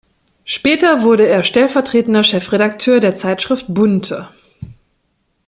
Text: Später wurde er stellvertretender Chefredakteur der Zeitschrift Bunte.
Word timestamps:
Später 0.45 1.03
wurde 1.03 1.27
er 1.27 1.43
stellvertretender 1.43 2.23
Chefredakteur 2.23 2.99
der 2.99 3.13
Zeitschrift 3.13 3.71
Bunte. 3.71 4.29